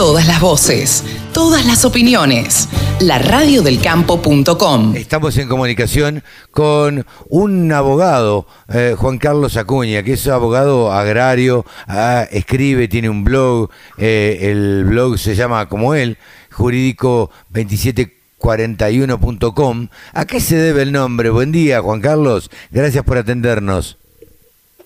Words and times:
Todas 0.00 0.24
las 0.26 0.40
voces, 0.40 1.04
todas 1.34 1.66
las 1.66 1.84
opiniones. 1.84 2.70
La 3.00 3.18
radiodelcampo.com. 3.18 4.96
Estamos 4.96 5.36
en 5.36 5.46
comunicación 5.46 6.24
con 6.52 7.04
un 7.28 7.70
abogado, 7.70 8.46
eh, 8.72 8.94
Juan 8.96 9.18
Carlos 9.18 9.58
Acuña, 9.58 10.02
que 10.02 10.14
es 10.14 10.26
abogado 10.26 10.90
agrario, 10.90 11.66
ah, 11.86 12.24
escribe, 12.30 12.88
tiene 12.88 13.10
un 13.10 13.24
blog, 13.24 13.68
eh, 13.98 14.38
el 14.40 14.86
blog 14.86 15.18
se 15.18 15.34
llama 15.34 15.68
como 15.68 15.94
él, 15.94 16.16
jurídico 16.50 17.30
2741.com. 17.50 19.88
¿A 20.14 20.24
qué 20.24 20.40
se 20.40 20.56
debe 20.56 20.80
el 20.80 20.92
nombre? 20.92 21.28
Buen 21.28 21.52
día, 21.52 21.82
Juan 21.82 22.00
Carlos. 22.00 22.50
Gracias 22.70 23.04
por 23.04 23.18
atendernos. 23.18 23.98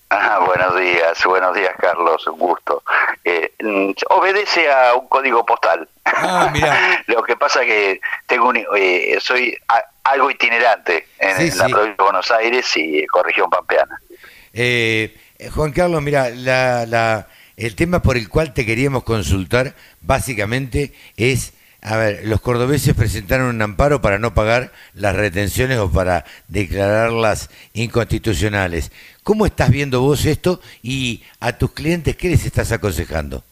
Ah, 0.09 0.39
buenos 0.45 0.77
días, 0.77 1.23
buenos 1.25 1.55
días 1.55 1.73
Carlos, 1.79 2.27
un 2.27 2.37
gusto. 2.37 2.83
Eh, 3.27 3.51
obedece 4.11 4.71
a 4.71 4.93
un 4.93 5.07
código 5.07 5.43
postal. 5.45 5.89
Ah. 6.05 6.53
Lo 7.07 7.23
que 7.23 7.35
pasa 7.35 7.61
que 7.65 7.99
tengo 8.27 8.49
un, 8.49 8.63
eh, 8.77 9.17
soy 9.19 9.57
a- 9.67 9.83
algo 10.03 10.29
itinerante 10.29 11.07
en, 11.17 11.35
Sí, 11.37 11.41
en 11.51 11.57
la 11.57 11.65
sí. 11.65 11.71
provincia 11.73 11.95
de 11.97 12.03
Buenos 12.03 12.29
Aires 12.31 12.77
y 12.77 12.99
eh, 12.99 13.07
con 13.07 13.23
región 13.25 13.49
pampeana. 13.49 13.99
Eh, 14.53 15.17
Juan 15.53 15.71
Carlos, 15.71 16.01
mira, 16.03 16.29
la, 16.29 16.85
la- 16.85 17.27
el 17.57 17.75
tema 17.75 18.01
por 18.01 18.15
el 18.15 18.29
cual 18.29 18.53
te 18.53 18.65
queríamos 18.65 19.03
consultar 19.03 19.73
básicamente 20.01 20.93
es, 21.17 21.53
a 21.85 21.97
ver, 21.97 22.21
los 22.23 22.41
cordobeses 22.41 22.95
presentaron 22.95 23.45
un 23.45 23.61
amparo 23.61 24.01
para 24.01 24.17
no 24.17 24.33
pagar 24.33 24.71
las 24.95 25.15
retenciones 25.15 25.77
o 25.77 25.91
para 25.91 26.25
declararlas 26.47 27.51
inconstitucionales. 27.73 28.91
¿Cómo 29.23 29.45
estás 29.45 29.69
viendo 29.69 30.01
vos 30.01 30.25
esto 30.25 30.59
y 30.81 31.23
a 31.39 31.53
tus 31.53 31.73
clientes 31.73 32.15
qué 32.15 32.29
les 32.29 32.43
estás 32.43 32.71
aconsejando? 32.71 33.43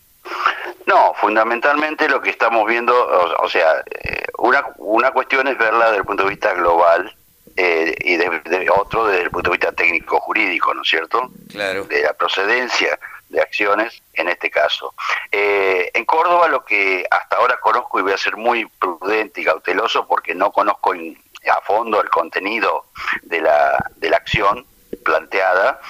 No, 0.88 1.14
fundamentalmente 1.22 2.10
lo 2.10 2.22
que 2.22 2.32
estamos 2.32 2.68
viendo, 2.68 2.94
o, 2.94 3.46
o 3.46 3.50
sea, 3.50 3.84
eh, 4.04 4.26
una, 4.40 4.64
una 4.78 5.12
cuestión 5.12 5.48
es 5.48 5.58
verla 5.58 5.86
desde 5.86 5.98
el 5.98 6.06
punto 6.06 6.24
de 6.24 6.30
vista 6.30 6.54
global 6.56 7.16
eh, 7.56 7.94
y 8.04 8.18
de, 8.18 8.42
de 8.46 8.68
otro 8.72 9.06
desde 9.06 9.26
el 9.26 9.30
punto 9.30 9.52
de 9.52 9.58
vista 9.58 9.72
técnico-jurídico, 9.74 10.74
¿no 10.74 10.82
es 10.82 10.90
cierto? 10.90 11.30
Claro. 11.52 11.84
de 11.84 12.02
la 12.02 12.14
procedencia 12.14 12.98
de 13.34 13.42
acciones 13.42 14.02
en 14.14 14.30
este 14.30 14.50
caso. 14.50 14.94
Eh, 15.32 15.90
en 15.94 16.06
Córdoba 16.06 16.48
lo 16.48 16.64
que 16.64 17.06
hasta 17.10 17.36
ahora 17.38 17.60
conozco 17.60 18.00
y 18.00 18.04
voy 18.04 18.14
a 18.14 18.18
ser 18.18 18.38
muy 18.38 18.66
prudente 18.80 19.42
y 19.42 19.46
cauteloso 19.46 20.08
porque 20.08 20.34
no 20.36 20.52
conozco 20.52 20.94
in- 20.96 21.22
a 21.52 21.60
fondo 21.62 22.00
el 22.02 22.10
contenido 22.10 22.86
de 23.24 23.42
la, 23.42 23.78
de 23.98 24.10
la 24.10 24.18
acción 24.18 24.66
planteada, 25.04 25.82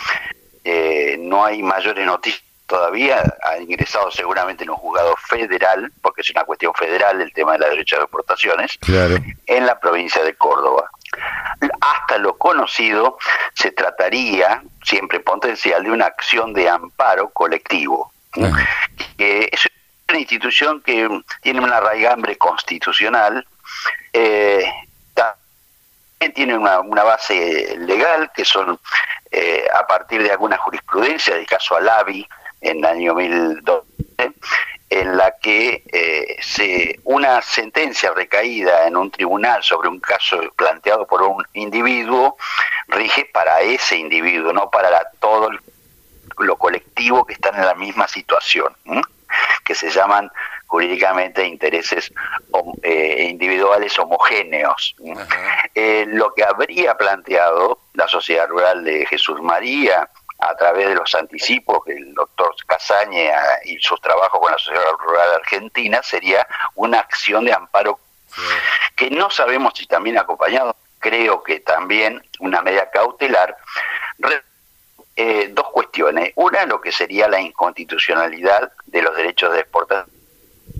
eh, 0.63 1.17
no 1.19 1.45
hay 1.45 1.61
mayores 1.61 2.03
noticias 2.05 2.41
todavía, 2.65 3.21
ha 3.43 3.57
ingresado 3.59 4.09
seguramente 4.09 4.63
en 4.63 4.71
un 4.71 4.77
juzgado 4.77 5.13
federal, 5.27 5.91
porque 6.01 6.21
es 6.21 6.29
una 6.31 6.43
cuestión 6.45 6.73
federal 6.73 7.21
el 7.21 7.31
tema 7.33 7.51
de 7.53 7.59
la 7.59 7.67
derecha 7.69 7.97
de 7.97 8.03
exportaciones, 8.03 8.77
Claro. 8.79 9.17
en 9.45 9.65
la 9.67 9.79
provincia 9.79 10.23
de 10.23 10.33
Córdoba. 10.33 10.89
Hasta 11.81 12.17
lo 12.17 12.37
conocido, 12.37 13.17
se 13.53 13.71
trataría, 13.71 14.61
siempre 14.83 15.19
potencial, 15.19 15.83
de 15.83 15.91
una 15.91 16.05
acción 16.05 16.53
de 16.53 16.69
amparo 16.69 17.29
colectivo, 17.29 18.11
¿no? 18.35 18.47
Ajá. 18.47 18.67
que 19.17 19.49
es 19.51 19.67
una 20.09 20.19
institución 20.19 20.81
que 20.81 21.07
tiene 21.41 21.61
una 21.61 21.79
raigambre 21.79 22.37
constitucional, 22.37 23.45
eh, 24.11 24.65
también 25.13 26.33
tiene 26.35 26.57
una, 26.57 26.79
una 26.81 27.03
base 27.03 27.75
legal, 27.79 28.31
que 28.35 28.45
son 28.45 28.79
eh, 29.31 29.65
a 29.73 29.87
partir 29.87 30.21
de 30.21 30.31
alguna 30.31 30.57
jurisprudencia, 30.57 31.35
del 31.35 31.47
caso 31.47 31.75
Alavi, 31.75 32.27
en 32.61 32.77
el 32.77 32.85
año 32.85 33.13
2012, 33.13 33.87
en 35.01 35.17
la 35.17 35.35
que 35.41 35.83
eh, 35.91 36.37
se 36.41 36.99
una 37.05 37.41
sentencia 37.41 38.11
recaída 38.13 38.85
en 38.87 38.95
un 38.95 39.09
tribunal 39.09 39.63
sobre 39.63 39.89
un 39.89 39.99
caso 39.99 40.39
planteado 40.55 41.07
por 41.07 41.21
un 41.23 41.43
individuo 41.53 42.37
rige 42.87 43.25
para 43.33 43.61
ese 43.61 43.97
individuo, 43.97 44.53
no 44.53 44.69
para 44.69 44.89
la- 44.91 45.07
todo 45.19 45.49
el- 45.49 45.59
lo 46.37 46.57
colectivo 46.57 47.25
que 47.25 47.33
están 47.33 47.55
en 47.55 47.65
la 47.65 47.75
misma 47.75 48.07
situación, 48.07 48.75
que 49.63 49.73
se 49.73 49.89
llaman 49.89 50.29
jurídicamente 50.67 51.45
intereses 51.45 52.11
eh, 52.83 53.27
individuales 53.29 53.97
homogéneos. 53.99 54.95
Eh, 55.75 56.05
lo 56.07 56.33
que 56.33 56.43
habría 56.43 56.95
planteado 56.97 57.79
la 57.93 58.07
Sociedad 58.07 58.47
Rural 58.47 58.83
de 58.83 59.05
Jesús 59.07 59.41
María 59.41 60.07
a 60.49 60.55
través 60.55 60.87
de 60.87 60.95
los 60.95 61.13
anticipos 61.15 61.85
del 61.85 62.13
doctor 62.13 62.55
Casaña 62.65 63.31
y 63.65 63.77
sus 63.79 63.99
trabajos 64.01 64.39
con 64.39 64.51
la 64.51 64.57
Sociedad 64.57 64.91
Rural 64.99 65.33
Argentina 65.35 66.01
sería 66.03 66.47
una 66.75 66.99
acción 66.99 67.45
de 67.45 67.53
amparo 67.53 67.99
que 68.95 69.09
no 69.09 69.29
sabemos 69.29 69.73
si 69.75 69.85
también 69.85 70.17
acompañado, 70.17 70.75
creo 70.99 71.43
que 71.43 71.59
también 71.59 72.23
una 72.39 72.61
medida 72.61 72.89
cautelar, 72.89 73.57
eh, 75.15 75.49
dos 75.51 75.69
cuestiones. 75.71 76.31
Una, 76.35 76.65
lo 76.65 76.81
que 76.81 76.91
sería 76.91 77.27
la 77.27 77.39
inconstitucionalidad 77.39 78.71
de 78.85 79.01
los 79.01 79.15
derechos 79.15 79.53
de 79.53 79.59
exportación. 79.59 80.11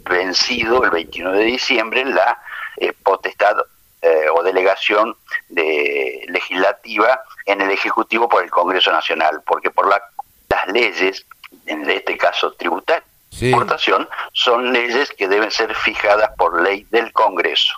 Vencido 0.06 0.84
el 0.84 0.90
21 0.90 1.32
de 1.34 1.44
diciembre 1.44 2.04
la 2.06 2.42
eh, 2.78 2.94
potestad 3.04 3.56
eh, 4.04 4.26
o 4.36 4.44
delegación 4.44 5.16
de 5.50 6.26
legislativa 6.28 7.22
en 7.46 7.62
el 7.62 7.72
Ejecutivo 7.72 8.28
por 8.30 8.44
el 8.44 8.52
Congreso 8.52 8.92
Nacional, 8.92 9.42
porque 9.46 9.72
por 9.72 9.88
la- 9.88 10.04
las 10.50 10.68
leyes, 10.68 11.26
en 11.66 11.90
este 11.90 12.18
caso 12.18 12.52
tributarias, 12.54 13.06
Sí. 13.32 13.48
exportación, 13.50 14.08
son 14.34 14.72
leyes 14.72 15.10
que 15.18 15.28
deben 15.28 15.50
ser 15.50 15.74
fijadas 15.74 16.30
por 16.38 16.62
ley 16.62 16.86
del 16.92 17.12
Congreso. 17.14 17.74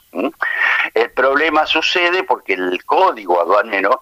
El 0.93 1.11
problema 1.11 1.65
sucede 1.65 2.23
porque 2.23 2.53
el 2.53 2.83
código 2.83 3.39
aduanero 3.39 4.01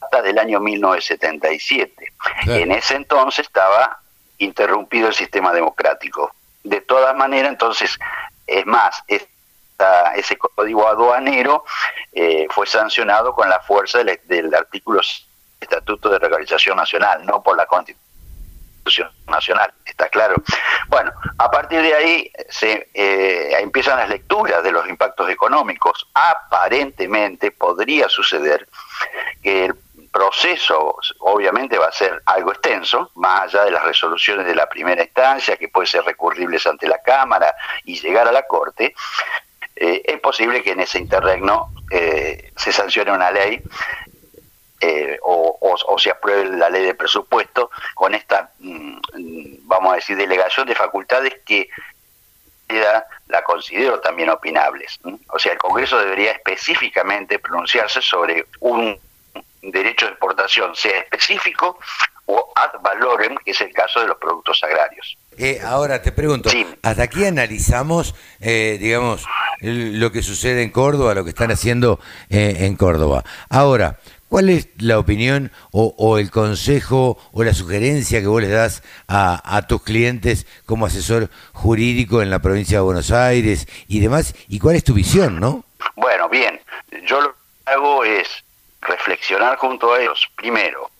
data 0.00 0.20
del 0.20 0.38
año 0.38 0.60
1977. 0.60 2.12
Claro. 2.42 2.60
En 2.60 2.72
ese 2.72 2.96
entonces 2.96 3.46
estaba 3.46 3.98
interrumpido 4.38 5.08
el 5.08 5.14
sistema 5.14 5.52
democrático. 5.52 6.34
De 6.64 6.80
todas 6.80 7.16
maneras, 7.16 7.50
entonces, 7.52 7.98
es 8.46 8.66
más, 8.66 9.02
ese 10.14 10.36
código 10.36 10.86
aduanero 10.86 11.64
eh, 12.12 12.46
fue 12.50 12.66
sancionado 12.66 13.34
con 13.34 13.48
la 13.48 13.60
fuerza 13.60 13.98
del, 13.98 14.20
del 14.24 14.54
artículo 14.54 15.00
Estatuto 15.60 16.08
de 16.08 16.18
Regularización 16.18 16.76
Nacional, 16.76 17.24
no 17.24 17.42
por 17.42 17.56
la 17.56 17.66
Constitución 17.66 18.02
Nacional, 19.28 19.72
está 19.84 20.08
claro. 20.08 20.34
Bueno, 20.88 21.12
a 21.38 21.50
partir 21.50 21.82
de 21.82 21.94
ahí 21.94 22.32
se 22.48 22.88
eh, 22.92 23.56
empiezan 23.60 23.98
las 23.98 24.08
lecturas 24.08 24.62
de 24.62 24.72
los 24.72 24.88
impactos 24.88 25.30
económicos. 25.30 26.08
Aparentemente 26.14 27.52
podría 27.52 28.08
suceder 28.08 28.68
que 29.42 29.66
el 29.66 29.74
proceso 30.10 30.96
obviamente 31.20 31.78
va 31.78 31.86
a 31.86 31.92
ser 31.92 32.22
algo 32.26 32.52
extenso, 32.52 33.10
más 33.14 33.42
allá 33.42 33.64
de 33.64 33.70
las 33.70 33.84
resoluciones 33.84 34.46
de 34.46 34.54
la 34.54 34.68
primera 34.68 35.02
instancia, 35.02 35.56
que 35.56 35.68
puede 35.68 35.86
ser 35.86 36.04
recurribles 36.04 36.66
ante 36.66 36.86
la 36.86 36.98
Cámara 36.98 37.54
y 37.84 37.98
llegar 37.98 38.28
a 38.28 38.32
la 38.32 38.42
Corte, 38.42 38.94
eh, 39.76 40.02
es 40.04 40.20
posible 40.20 40.62
que 40.62 40.72
en 40.72 40.80
ese 40.80 40.98
interregno 40.98 41.72
eh, 41.90 42.52
se 42.56 42.72
sancione 42.72 43.12
una 43.12 43.30
ley 43.30 43.62
eh, 44.80 45.18
o, 45.22 45.56
o- 45.60 45.94
o 45.94 45.98
se 45.98 46.10
apruebe 46.10 46.44
la 46.56 46.68
ley 46.68 46.84
de 46.84 46.94
presupuesto 46.94 47.70
con 47.94 48.14
esta, 48.14 48.50
mm, 48.58 48.96
vamos 49.62 49.92
a 49.92 49.96
decir, 49.96 50.16
delegación 50.16 50.66
de 50.66 50.74
facultades 50.74 51.34
que 51.46 51.68
la, 52.68 53.42
considero 53.44 54.00
también 54.00 54.30
opinables. 54.30 54.98
O 55.28 55.38
sea, 55.38 55.52
el 55.52 55.58
Congreso 55.58 55.98
debería 55.98 56.32
específicamente 56.32 57.38
pronunciarse 57.38 58.00
sobre 58.00 58.46
un 58.60 58.98
derecho 59.60 60.06
de 60.06 60.12
exportación, 60.12 60.74
sea 60.74 60.98
específico 61.00 61.78
o 62.26 62.52
ad 62.56 62.80
valorem, 62.80 63.36
que 63.44 63.50
es 63.52 63.60
el 63.60 63.72
caso 63.72 64.00
de 64.00 64.06
los 64.06 64.16
productos 64.18 64.62
agrarios. 64.64 65.16
Eh, 65.38 65.60
ahora 65.64 66.00
te 66.02 66.12
pregunto, 66.12 66.48
Sí. 66.50 66.66
hasta 66.82 67.02
aquí 67.02 67.24
analizamos, 67.24 68.14
eh, 68.40 68.78
digamos, 68.80 69.24
lo 69.62 70.10
que 70.12 70.22
sucede 70.22 70.62
en 70.62 70.70
Córdoba, 70.70 71.14
lo 71.14 71.24
que 71.24 71.30
están 71.30 71.50
haciendo 71.50 72.00
eh, 72.28 72.56
en 72.60 72.76
Córdoba. 72.76 73.24
Ahora, 73.48 73.98
¿cuál 74.28 74.48
es 74.48 74.68
la 74.78 74.98
opinión 74.98 75.52
o, 75.70 76.18
el 76.18 76.30
consejo 76.30 77.18
o 77.32 77.44
la 77.44 77.54
sugerencia 77.54 78.20
que 78.20 78.26
vos 78.26 78.42
les 78.42 78.50
das 78.50 78.82
a, 79.06 79.40
a 79.56 79.66
tus 79.66 79.82
clientes 79.82 80.46
como 80.66 80.86
asesor 80.86 81.30
jurídico 81.52 82.22
en 82.22 82.30
la 82.30 82.40
provincia 82.40 82.78
de 82.78 82.82
Buenos 82.82 83.12
Aires 83.12 83.68
y 83.86 84.00
demás? 84.00 84.34
¿Y 84.48 84.58
cuál 84.58 84.76
es 84.76 84.84
tu 84.84 84.94
visión, 84.94 85.38
no? 85.38 85.64
Bueno, 85.96 86.28
bien, 86.28 86.60
yo 87.06 87.20
lo 87.20 87.32
que 87.32 87.72
hago 87.72 88.04
es 88.04 88.28
reflexionar 88.80 89.56
junto 89.58 89.94
a 89.94 90.00
ellos, 90.00 90.28
primero, 90.36 90.90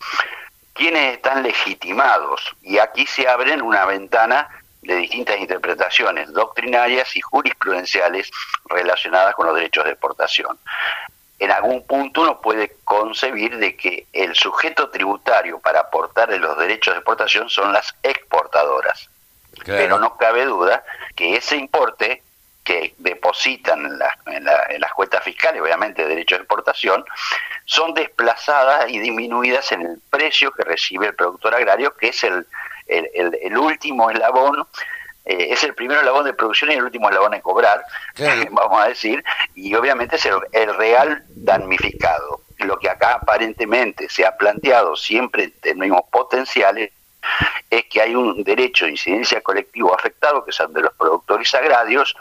quiénes 0.73 1.17
están 1.17 1.43
legitimados, 1.43 2.41
y 2.63 2.79
aquí 2.79 3.07
se 3.07 3.29
abren 3.29 3.61
una 3.61 3.85
ventana 3.87 4.49
de 4.83 4.97
distintas 4.97 5.39
interpretaciones 5.39 6.33
doctrinarias 6.33 7.17
y 7.17 7.21
jurisprudenciales 7.21 8.31
relacionadas 8.67 9.35
con 9.35 9.47
los 9.47 9.55
derechos 9.55 9.85
de 9.85 9.93
exportación. 9.93 10.59
En 11.39 11.51
algún 11.51 11.87
punto 11.87 12.23
uno 12.23 12.41
puede 12.41 12.77
concebir 12.85 13.57
de 13.59 13.77
que 13.77 14.07
el 14.13 14.35
sujeto 14.35 14.91
tributario 14.91 15.59
para 15.61 15.81
aportarle 15.81 16.39
los 16.39 16.59
derechos 16.59 16.95
de 16.95 16.99
exportación 16.99 17.49
son 17.49 17.73
las 17.73 17.95
exportadoras. 18.03 19.09
Pero 19.65 19.99
no 19.99 20.17
cabe 20.17 20.45
duda 20.45 20.85
que 21.15 21.37
ese 21.37 21.57
importe 21.57 22.23
que 22.65 22.95
depositan 22.99 23.99
en, 24.27 24.45
las 24.45 24.93
cuentas 24.95 25.23
fiscales, 25.25 25.61
obviamente 25.61 26.03
de 26.03 26.09
derechos 26.09 26.39
de 26.39 26.43
exportación, 26.43 27.05
son 27.65 27.93
desplazadas 27.95 28.89
y 28.89 28.99
disminuidas 28.99 29.73
en 29.73 29.83
el 29.83 30.01
precio 30.11 30.53
que 30.53 30.63
recibe 30.63 31.09
el 31.09 31.15
productor 31.15 31.55
agrario, 31.55 31.95
que 31.97 32.09
es 32.09 32.25
el, 32.25 32.47
el, 32.87 33.59
último 33.59 34.11
eslabón 34.11 34.67
eh, 35.25 35.49
es 35.51 35.63
el 35.65 35.75
primer 35.75 35.99
eslabón 35.99 36.25
de 36.25 36.35
producción 36.35 36.71
y 36.71 36.75
el 36.75 36.85
último 36.85 37.09
eslabón 37.09 37.33
de 37.33 37.41
cobrar, 37.41 37.85
vamos 38.51 38.83
a 38.83 38.89
decir, 38.89 39.23
y 39.55 39.75
obviamente 39.75 40.17
es 40.17 40.27
el, 40.27 40.75
real 40.75 41.25
damnificado. 41.29 42.43
Lo 42.59 42.79
que 42.79 42.89
acá 42.89 43.15
aparentemente 43.15 44.09
se 44.09 44.25
ha 44.25 44.37
planteado 44.37 44.95
siempre 44.95 45.45
en 45.45 45.53
términos 45.61 46.03
potenciales 46.13 46.93
es 47.71 47.85
que 47.87 48.03
hay 48.03 48.15
un 48.15 48.43
derecho 48.45 48.85
de 48.85 48.93
incidencia 48.93 49.41
colectivo 49.41 49.95
afectado, 49.95 50.45
que 50.45 50.51
el 50.59 50.73
de 50.73 50.81
los 50.83 50.95
productores 50.95 51.55
agrarios, 51.55 52.15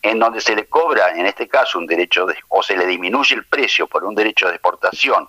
en 0.00 0.18
donde 0.18 0.40
se 0.40 0.54
le 0.54 0.66
cobra, 0.66 1.10
en 1.10 1.26
este 1.26 1.48
caso, 1.48 1.78
un 1.78 1.86
derecho 1.86 2.26
de, 2.26 2.36
o 2.48 2.62
se 2.62 2.76
le 2.76 2.86
disminuye 2.86 3.34
el 3.34 3.44
precio 3.44 3.86
por 3.86 4.04
un 4.04 4.14
derecho 4.14 4.48
de 4.48 4.54
exportación 4.54 5.28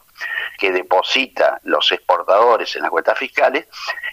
que 0.57 0.71
deposita 0.71 1.59
los 1.63 1.91
exportadores 1.91 2.75
en 2.75 2.83
las 2.83 2.91
cuentas 2.91 3.17
fiscales, 3.17 3.67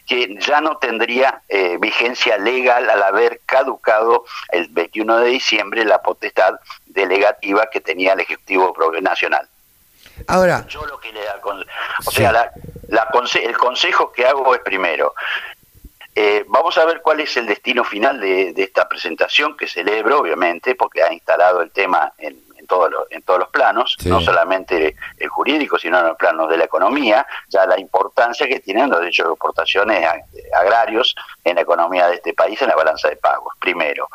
que 0.07 0.37
ya 0.41 0.61
no 0.61 0.79
tendría 0.79 1.43
eh, 1.49 1.77
vigencia 1.79 2.39
legal 2.39 2.89
al 2.89 3.03
haber 3.03 3.41
caducado 3.47 4.25
el 4.51 4.69
21 4.69 5.19
de 5.19 5.29
diciembre 5.29 5.85
la 5.85 6.03
potestad 6.03 6.59
delegativa 6.87 7.69
que 7.71 7.81
tenía 7.81 8.15
el 8.15 8.21
Ejecutivo 8.21 8.75
Nacional. 9.01 9.49
Ahora, 10.29 10.67
yo 10.69 10.85
lo 10.87 10.99
que 10.99 11.13
le 11.13 11.21
o 12.07 12.11
sea, 12.11 12.33
la, 12.33 12.53
el 13.43 13.57
consejo 13.57 14.13
que 14.13 14.27
hago 14.27 14.55
es 14.55 14.61
primero, 14.63 15.15
eh, 16.15 16.45
vamos 16.49 16.77
a 16.77 16.85
ver 16.85 17.01
cuál 17.03 17.21
es 17.21 17.37
el 17.37 17.47
destino 17.47 17.85
final 17.85 18.21
de, 18.21 18.53
esta 18.57 18.89
presentación 18.89 19.57
que 19.57 19.69
celebro, 19.69 20.21
obviamente, 20.21 20.75
porque 20.75 21.03
ha 21.03 21.13
instalado 21.13 21.63
el 21.63 21.71
tema 21.71 22.13
en, 22.19 22.37
en, 22.59 22.67
todos 22.67 22.91
los 23.39 23.49
planos, 23.49 23.97
no 24.05 24.21
solamente 24.21 24.95
el 25.19 25.29
jurídico, 25.29 25.79
sino 25.79 25.99
en 25.99 26.07
los 26.09 26.17
planos 26.17 26.49
de 26.49 26.57
la 26.57 26.65
economía, 26.65 27.27
ya 27.49 27.67
la 27.67 27.79
importancia 27.79 28.47
que 28.47 28.61
tienen 28.61 28.91
los 28.91 29.01
derechos 29.01 29.27
de 29.27 29.33
exportaciones 29.33 30.09
agrarios 30.55 31.15
en 31.45 31.57
la 31.57 31.63
economía 31.63 32.09
de 32.09 32.17
este 32.17 32.33
país, 32.33 32.61
en 32.63 32.69
la 32.69 32.77
balanza 32.77 33.09
de 33.09 33.17
pagos, 33.17 33.55
primero. 33.59 34.09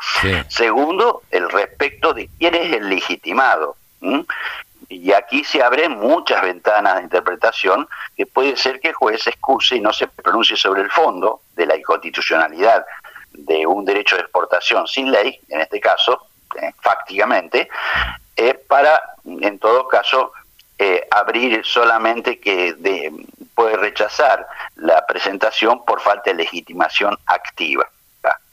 Segundo, 0.48 1.22
el 1.30 1.50
respecto 1.50 2.14
de 2.14 2.28
quién 2.38 2.54
es 2.54 2.72
el 2.72 2.88
legitimado. 2.88 3.76
Y 4.88 5.12
aquí 5.12 5.42
se 5.44 5.62
abren 5.62 5.98
muchas 5.98 6.42
ventanas 6.42 6.96
de 6.96 7.02
interpretación 7.02 7.88
que 8.16 8.26
puede 8.26 8.56
ser 8.56 8.80
que 8.80 8.88
el 8.88 8.94
juez 8.94 9.26
excuse 9.26 9.76
y 9.76 9.80
no 9.80 9.92
se 9.92 10.06
pronuncie 10.06 10.56
sobre 10.56 10.82
el 10.82 10.90
fondo 10.90 11.40
de 11.54 11.66
la 11.66 11.76
inconstitucionalidad 11.76 12.84
de 13.32 13.66
un 13.66 13.84
derecho 13.84 14.16
de 14.16 14.22
exportación 14.22 14.86
sin 14.86 15.10
ley, 15.10 15.38
en 15.48 15.60
este 15.60 15.80
caso, 15.80 16.28
eh, 16.60 16.72
fácticamente, 16.80 17.68
eh, 18.36 18.54
para, 18.54 19.00
en 19.24 19.58
todo 19.58 19.88
caso, 19.88 20.32
eh, 20.78 21.06
abrir 21.10 21.64
solamente 21.64 22.38
que 22.38 22.74
puede 23.54 23.76
rechazar 23.76 24.46
la 24.76 25.06
presentación 25.06 25.84
por 25.84 26.00
falta 26.00 26.30
de 26.30 26.36
legitimación 26.36 27.16
activa. 27.26 27.88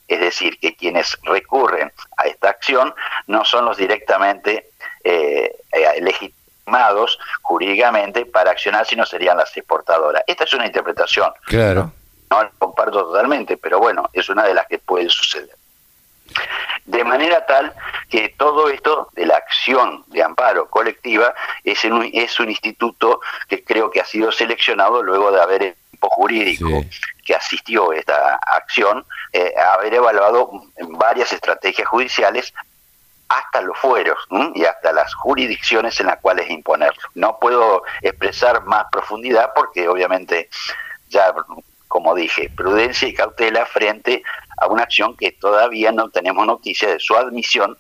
Es 0.08 0.20
decir, 0.20 0.60
que 0.60 0.76
quienes 0.76 1.18
recurren 1.24 1.92
a 2.18 2.24
esta 2.24 2.50
acción 2.50 2.94
no 3.28 3.46
son 3.46 3.66
los 3.66 3.78
directamente 3.78 4.70
eh, 5.04 5.56
eh, 5.72 6.02
legitimados 6.02 7.20
jurídicamente 7.42 8.26
para 8.26 8.52
accionar, 8.52 8.86
si 8.86 8.96
no 8.96 9.06
serían 9.06 9.38
las 9.38 9.56
exportadoras. 9.56 10.24
Esta 10.28 10.44
es 10.44 10.54
una 10.54 10.66
interpretación. 10.66 11.32
Claro. 11.46 11.92
No, 12.30 12.44
la 12.44 12.52
comparto 12.58 13.04
totalmente, 13.06 13.58
pero 13.58 13.80
bueno, 13.80 14.10
es 14.14 14.30
una 14.30 14.44
de 14.44 14.54
las 14.54 14.68
que 14.68 14.80
puede 14.80 15.10
suceder. 15.10 15.56
De 16.86 17.04
manera 17.04 17.46
tal 17.46 17.74
que 18.10 18.30
todo 18.30 18.70
esto 18.70 19.10
de 19.14 19.26
la 19.26 19.38
acción 19.38 20.04
de 20.08 20.24
amparo 20.24 20.70
colectiva 20.70 21.34
es 21.64 21.84
un, 21.86 22.10
es 22.14 22.40
un 22.40 22.50
instituto 22.50 23.22
que 23.48 23.64
creo 23.64 23.92
que 23.92 24.02
ha 24.02 24.06
sido 24.06 24.32
seleccionado 24.32 25.04
luego 25.04 25.32
de 25.32 25.42
haber 25.42 25.76
equipo 26.04 26.10
jurídico 26.10 26.86
que 27.26 27.36
asistió 27.36 27.92
a 27.92 27.96
esta 27.96 28.36
acción, 28.36 29.06
eh, 29.32 29.54
haber 29.58 29.94
evaluado 29.94 30.52
varias 30.98 31.32
estrategias 31.32 31.88
judiciales 31.88 32.54
hasta 33.30 33.62
los 33.62 33.78
fueros 33.80 34.18
y 34.54 34.66
hasta 34.66 34.92
las 34.92 35.14
jurisdicciones 35.16 36.00
en 36.00 36.08
las 36.08 36.20
cuales 36.20 36.50
imponerlo. 36.50 37.02
No 37.16 37.40
puedo 37.40 37.84
expresar 38.02 38.64
más 38.66 38.86
profundidad 38.92 39.52
porque 39.56 39.88
obviamente 39.88 40.50
ya, 41.10 41.34
como 41.88 42.14
dije, 42.14 42.52
prudencia 42.56 43.08
y 43.08 43.14
cautela 43.14 43.66
frente 43.66 44.22
a 44.58 44.68
una 44.68 44.84
acción 44.84 45.16
que 45.16 45.32
todavía 45.32 45.92
no 45.92 46.10
tenemos 46.10 46.46
noticia 46.46 46.90
de 46.90 47.00
su 47.00 47.16
admisión 47.16 47.78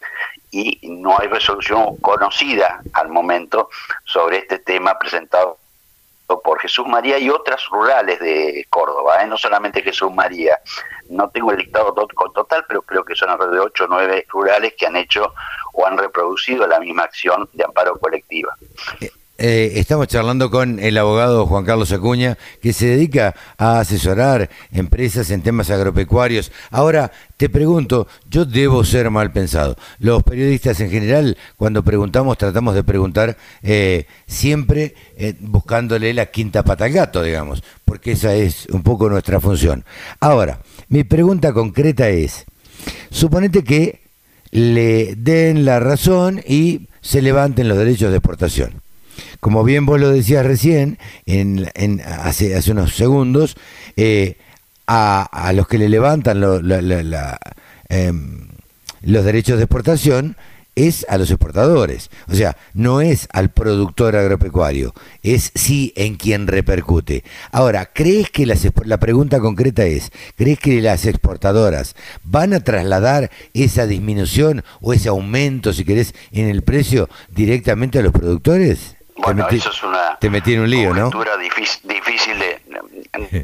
y 0.50 0.80
no 0.84 1.19
hay 1.19 1.28
resolución 1.28 1.98
conocida 1.98 2.81
al 2.94 3.10
momento 3.10 3.69
sobre 4.06 4.38
este 4.38 4.60
tema 4.60 4.98
presentado 4.98 5.58
por 6.41 6.59
Jesús 6.59 6.88
María 6.88 7.18
y 7.18 7.30
otras 7.30 7.65
rurales 7.69 8.19
de 8.19 8.65
Córdoba, 8.69 9.24
¿eh? 9.24 9.27
no 9.27 9.38
solamente 9.38 9.81
Jesús 9.81 10.12
María. 10.13 10.59
No 11.09 11.30
tengo 11.30 11.51
el 11.51 11.57
listado 11.57 11.94
total, 11.94 12.65
pero 12.68 12.81
creo 12.81 13.03
que 13.03 13.15
son 13.15 13.30
alrededor 13.30 13.56
de 13.56 13.65
8 13.65 13.83
o 13.83 13.88
9 13.88 14.25
rurales 14.30 14.74
que 14.77 14.85
han 14.85 14.95
hecho 14.95 15.33
o 15.74 15.85
han 15.85 15.97
reproducido 15.97 16.65
la 16.68 16.80
misma 16.80 17.03
acción 17.03 17.50
de 17.53 17.63
amparo 17.63 18.00
colectiva. 18.00 18.56
Eh, 19.39 19.80
estamos 19.80 20.07
charlando 20.07 20.51
con 20.51 20.80
el 20.80 20.95
abogado 20.95 21.47
Juan 21.47 21.65
Carlos 21.65 21.91
Acuña, 21.91 22.38
que 22.62 22.71
se 22.71 22.85
dedica 22.85 23.33
a 23.57 23.80
asesorar 23.80 24.51
empresas 24.71 25.31
en 25.31 25.41
temas 25.41 25.71
agropecuarios. 25.71 26.51
Ahora, 26.69 27.12
te 27.35 27.50
pregunto, 27.50 28.07
yo 28.30 28.45
debo 28.45 28.85
ser 28.85 29.09
mal 29.09 29.31
pensado. 29.31 29.75
Los 29.97 30.21
periodistas 30.21 30.80
en 30.81 30.91
general, 30.91 31.35
cuando 31.57 31.83
preguntamos, 31.83 32.38
tratamos 32.38 32.75
de 32.75 32.83
preguntar 32.83 33.35
eh, 33.63 34.06
siempre 34.27 34.94
eh, 35.18 35.35
buscándole 35.39 36.13
la 36.13 36.27
quinta 36.27 36.62
pata 36.62 36.85
al 36.85 36.94
gato, 36.94 37.24
digamos, 37.24 37.63
porque 37.85 38.12
esa 38.12 38.35
es 38.35 38.68
un 38.68 38.83
poco 38.83 39.09
nuestra 39.09 39.39
función. 39.39 39.83
Ahora, 40.19 40.59
mi 40.89 41.03
pregunta 41.03 41.53
concreta 41.53 42.07
es, 42.07 42.45
suponete 43.09 43.63
que 43.63 44.01
le 44.51 45.15
den 45.15 45.65
la 45.65 45.80
razón 45.80 46.39
y 46.47 46.88
se 47.01 47.24
levanten 47.24 47.68
los 47.68 47.80
derechos 47.80 48.12
de 48.12 48.18
exportación 48.18 48.82
como 49.39 49.63
bien 49.63 49.86
vos 49.86 50.00
lo 50.00 50.10
decías 50.10 50.45
recién, 50.45 50.98
en, 51.25 51.69
hace, 52.06 52.56
hace 52.56 52.71
unos 52.71 52.95
segundos, 52.95 53.56
eh, 53.95 54.38
a, 54.88 55.51
los 55.56 55.68
que 55.68 55.77
le 55.77 55.89
levantan 55.89 56.44
em, 57.89 58.48
los 59.01 59.25
derechos 59.25 59.57
de 59.57 59.63
exportación 59.63 60.36
es 60.76 61.06
a 61.09 61.18
los 61.18 61.30
exportadores. 61.30 62.09
O 62.28 62.35
sea, 62.35 62.57
no 62.73 63.02
es 63.02 63.28
al 63.31 63.49
productor 63.52 64.16
agropecuario, 64.16 64.94
es 65.21 65.52
sí 65.56 65.94
en 65.95 66.16
quien 66.16 66.47
repercute. 66.47 67.23
Ahora, 67.52 67.90
¿crees 67.94 68.30
que 68.30 68.45
las, 68.45 68.68
la 68.85 68.97
pregunta 68.99 69.40
concreta 69.40 69.85
es, 69.85 70.11
¿crees 70.35 70.59
que 70.59 70.81
las 70.81 71.06
exportadoras 71.06 71.95
van 72.23 72.54
a 72.54 72.61
trasladar 72.61 73.30
esa 73.54 73.85
disminución 73.85 74.64
o 74.81 74.94
ese 74.94 75.09
aumento, 75.09 75.73
si 75.73 75.85
querés, 75.85 76.14
en 76.31 76.47
el 76.47 76.64
precio 76.64 77.09
directamente 77.30 77.99
a 77.99 78.02
los 78.02 78.11
productores? 78.11 78.95
Bueno, 79.16 79.48
eso 79.50 79.70
es 79.70 79.84
una 79.84 80.18
te 80.20 80.30
metí 80.30 80.56
en 80.56 80.62
un 80.62 80.70
lío, 80.70 80.94
¿no? 80.94 81.10
Difícil, 81.38 81.88
difícil 81.88 82.40
de 82.40 82.62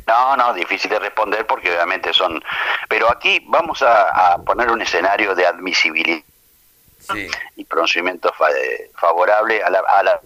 no, 0.08 0.36
no, 0.36 0.54
difícil 0.54 0.90
de 0.90 1.00
responder 1.00 1.46
porque 1.46 1.70
obviamente 1.70 2.14
son. 2.14 2.44
Pero 2.88 3.12
aquí 3.12 3.44
vamos 3.48 3.84
a, 3.84 4.38
poner 4.46 4.70
un 4.72 4.82
escenario 4.82 5.36
de 5.36 5.46
admisibilidad 5.46 6.24
y 7.56 7.66
procedimiento 7.66 8.34
favorable 8.96 9.64
a 9.64 9.70
la, 9.70 9.80
a 9.80 10.04
la 10.04 10.20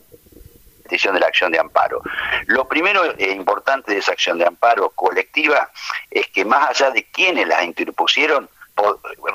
petición 0.84 1.14
de 1.14 1.20
la 1.20 1.28
acción 1.28 1.52
de 1.52 1.60
amparo. 1.60 2.02
Lo 2.48 2.68
primero 2.68 3.04
e 3.18 3.32
importante 3.32 3.94
de 3.94 4.00
esa 4.00 4.12
acción 4.12 4.38
de 4.38 4.46
amparo 4.46 4.90
colectiva 4.90 5.70
es 6.10 6.28
que 6.28 6.46
más 6.46 6.70
allá 6.70 6.92
de 6.92 7.04
quienes 7.06 7.48
la 7.48 7.64
interpusieron, 7.64 8.50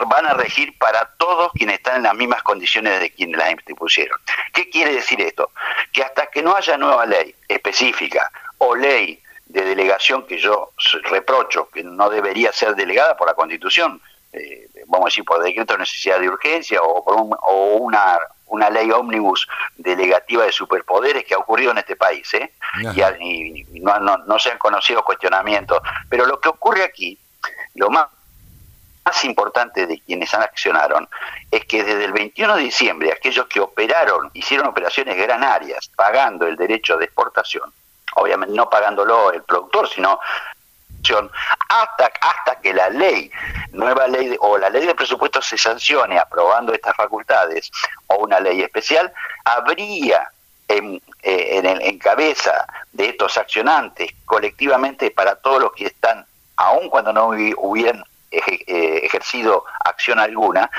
van 0.07 0.27
a 0.27 0.35
regir 0.35 0.77
para 0.79 1.05
todos 1.17 1.53
quienes 1.53 1.77
están 1.77 1.97
en 1.97 2.03
las 2.05 2.15
mismas 2.15 2.43
condiciones 2.43 3.01
de 3.01 3.11
quienes 3.11 3.37
las 3.37 3.51
impusieron. 3.51 4.19
¿Qué 4.53 4.69
quiere 4.69 4.93
decir 4.93 5.21
esto? 5.21 5.51
Que 5.93 6.03
hasta 6.03 6.27
que 6.27 6.43
no 6.43 6.57
haya 6.57 6.77
nueva 6.77 7.07
ley 7.07 7.35
específica 7.47 8.31
o 8.59 8.75
ley 8.75 9.23
de 9.47 9.65
delegación 9.65 10.27
que 10.27 10.39
yo 10.39 10.73
reprocho 11.05 11.69
que 11.71 11.83
no 11.83 12.11
debería 12.11 12.53
ser 12.53 12.75
delegada 12.75 13.17
por 13.17 13.29
la 13.29 13.35
Constitución, 13.35 14.01
eh, 14.33 14.69
vamos 14.87 15.07
a 15.07 15.11
decir 15.11 15.25
por 15.25 15.43
decreto 15.43 15.75
de 15.75 15.81
necesidad 15.81 16.21
de 16.21 16.29
urgencia 16.29 16.83
o 16.83 17.03
por 17.05 17.17
o 17.43 17.77
una 17.77 18.19
una 18.49 18.71
ley 18.71 18.91
ómnibus 18.91 19.47
delegativa 19.77 20.45
de 20.45 20.53
superpoderes 20.53 21.25
que 21.25 21.35
ha 21.35 21.39
ocurrido 21.39 21.71
en 21.73 21.79
este 21.79 21.97
país, 21.97 22.33
¿eh? 22.35 22.53
y, 23.21 23.65
no, 23.81 23.99
no, 24.01 24.19
no 24.19 24.39
se 24.39 24.51
han 24.51 24.59
conocido 24.59 25.05
cuestionamientos. 25.05 25.81
Pero 26.09 26.27
lo 26.27 26.41
que 26.41 26.49
ocurre 26.49 26.83
aquí, 26.83 27.19
lo 27.75 27.91
más 27.91 28.07
más 29.05 29.25
importante 29.25 29.87
de 29.87 30.01
quienes 30.01 30.33
accionaron 30.35 31.09
es 31.51 31.65
que 31.65 31.83
desde 31.83 32.05
el 32.05 32.13
21 32.13 32.57
de 32.57 32.63
diciembre 32.63 33.13
aquellos 33.13 33.47
que 33.47 33.61
operaron, 33.61 34.31
hicieron 34.35 34.67
operaciones 34.67 35.17
granarias 35.17 35.91
pagando 35.97 36.47
el 36.47 36.57
derecho 36.57 36.97
de 36.97 37.07
exportación, 37.07 37.73
obviamente 38.17 38.55
no 38.55 38.69
pagándolo 38.69 39.33
el 39.33 39.43
productor, 39.43 39.89
sino 39.89 40.21
hasta, 41.69 42.11
hasta 42.21 42.61
que 42.61 42.73
la 42.73 42.91
ley, 42.91 43.31
nueva 43.73 44.07
ley 44.09 44.37
o 44.41 44.59
la 44.59 44.71
ley 44.71 44.87
de 44.87 44.95
presupuesto 44.95 45.41
se 45.41 45.57
sancione 45.57 46.19
aprobando 46.19 46.73
estas 46.73 46.97
facultades 46.97 47.71
o 48.09 48.17
una 48.17 48.41
ley 48.41 48.63
especial, 48.63 49.13
habría 49.45 50.31
en, 50.67 51.01
eh, 51.23 51.61
en, 51.65 51.99
cabeza 51.99 52.67
de 52.93 53.09
estos 53.09 53.39
accionantes 53.39 54.11
colectivamente 54.27 55.11
para 55.11 55.37
todos 55.37 55.63
los 55.63 55.73
que 55.73 55.87
están, 55.87 56.27
aun 56.57 56.91
cuando 56.91 57.13
no 57.13 57.29
hubieran 57.29 58.05
ejercido 58.31 59.65
acción 59.85 60.19
alguna, 60.19 60.71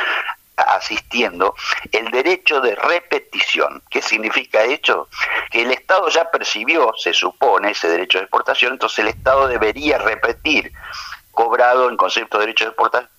asistiendo 0.68 1.56
el 1.91 2.12
derecho 2.12 2.62
de 2.62 2.75
repetición. 2.75 3.82
¿Qué 3.89 4.01
significa 4.01 4.63
hecho? 4.63 5.08
Que 5.51 5.62
el 5.62 5.72
Estado 5.72 6.10
ya 6.10 6.29
percibió, 6.29 6.94
se 6.98 7.13
supone, 7.13 7.72
ese 7.72 7.89
derecho 7.89 8.18
de 8.18 8.25
exportación, 8.25 8.74
entonces 8.74 9.00
el 9.00 9.08
Estado 9.08 9.48
debería 9.48 9.98
repetir, 9.98 10.72
cobrado 11.32 11.89
en 11.89 11.98
concepto 11.98 12.38
de 12.38 12.48
derecho 12.48 12.65
de 12.65 12.70
exportación, 12.72 13.10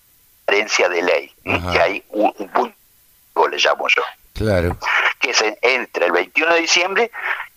herencia 0.46 0.88
de 0.88 1.02
ley, 1.02 1.32
que 1.44 1.80
hay 1.80 2.04
un, 2.10 2.32
punto, 2.52 3.48
le 3.48 3.56
llamo 3.56 3.86
yo. 3.88 4.02
Claro. 4.34 4.76
Que 5.20 5.30
es 5.30 5.44
entre 5.62 6.06
el 6.06 6.12
21 6.12 6.54
de 6.54 6.60
diciembre 6.60 7.10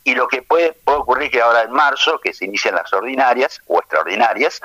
y 0.03 0.15
lo 0.15 0.27
que 0.27 0.42
puede, 0.42 0.74
puede 0.74 0.98
ocurrir 0.98 1.32
que 1.32 1.42
ahora 1.42 1.63
en 1.63 1.72
marzo, 1.72 2.20
que 2.20 2.34
se 2.34 2.46
inician 2.46 2.75
las 2.75 2.92
ordinarias 2.92 3.62
o 3.68 3.80
extraordinarias, 3.80 4.62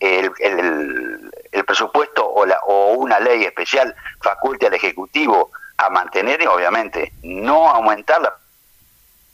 el, 0.00 0.32
el, 0.38 1.30
presupuesto 1.64 2.26
o, 2.26 2.46
la, 2.46 2.58
o 2.66 2.92
una 2.94 3.18
ley 3.20 3.44
especial 3.44 3.94
faculte 4.20 4.66
al 4.66 4.74
Ejecutivo 4.74 5.50
a 5.76 5.90
mantener, 5.90 6.46
obviamente, 6.48 7.12
no 7.22 7.70
aumentarla, 7.70 8.36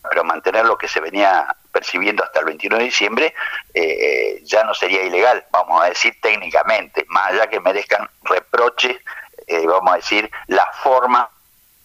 pero 0.08 0.24
mantener 0.24 0.66
lo 0.66 0.76
que 0.76 0.88
se 0.88 1.00
venía 1.00 1.54
percibiendo 1.72 2.22
hasta 2.22 2.40
el 2.40 2.46
21 2.46 2.78
de 2.78 2.84
diciembre, 2.84 3.34
eh, 3.72 4.40
ya 4.44 4.62
no 4.64 4.74
sería 4.74 5.02
ilegal, 5.02 5.44
vamos 5.50 5.82
a 5.82 5.86
decir 5.86 6.14
técnicamente, 6.20 7.04
más 7.08 7.32
allá 7.32 7.48
que 7.48 7.60
merezcan 7.60 8.08
reproches, 8.22 8.96
eh, 9.46 9.66
vamos 9.66 9.92
a 9.92 9.96
decir, 9.96 10.30
la 10.46 10.66
forma, 10.82 11.20
a 11.20 11.30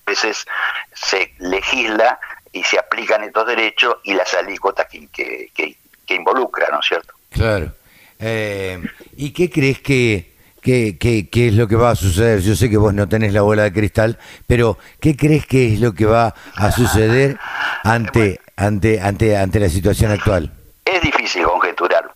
veces 0.05 0.45
se 0.93 1.33
legisla 1.39 2.19
y 2.51 2.63
se 2.63 2.77
aplican 2.77 3.24
estos 3.24 3.48
derechos 3.48 3.98
y 4.03 4.13
las 4.13 4.33
alícuotas 4.33 4.88
que, 4.88 5.07
que, 5.07 5.50
que, 5.53 6.15
involucra, 6.15 6.67
¿no 6.71 6.79
es 6.79 6.88
cierto? 6.88 7.13
Claro. 7.29 7.71
Eh, 8.20 8.82
¿Y 9.16 9.32
qué 9.32 9.50
crees 9.50 9.82
que, 9.82 10.34
que, 10.62 10.98
que, 10.98 11.48
es 11.48 11.54
lo 11.54 11.68
que 11.68 11.76
va 11.76 11.92
a 11.92 11.96
suceder? 11.96 12.42
Yo 12.42 12.56
sé 12.56 12.70
que 12.70 12.78
vos 12.78 12.94
no 12.94 13.08
tenés 13.08 13.34
la 13.34 13.42
bola 13.42 13.64
de 13.64 13.74
cristal, 13.74 14.20
pero 14.46 14.78
¿qué 15.00 15.16
crees 15.16 15.46
que 15.46 15.74
es 15.74 15.80
lo 15.80 15.94
que 15.94 16.06
va 16.06 16.36
a 16.56 16.72
suceder 16.72 17.38
ante, 17.84 18.42
ante, 18.58 19.00
ante, 19.00 19.38
ante 19.38 19.60
la 19.60 19.70
situación 19.70 20.12
actual? 20.12 20.52
Es 20.84 21.02
difícil 21.02 21.44
conjeturar. 21.44 22.12